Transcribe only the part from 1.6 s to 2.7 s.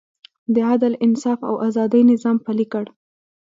ازادۍ نظام پلی